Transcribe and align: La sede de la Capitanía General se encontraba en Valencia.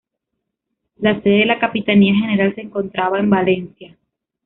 La 0.97 1.21
sede 1.21 1.41
de 1.41 1.45
la 1.45 1.59
Capitanía 1.59 2.15
General 2.15 2.55
se 2.55 2.61
encontraba 2.61 3.19
en 3.19 3.29
Valencia. 3.29 3.95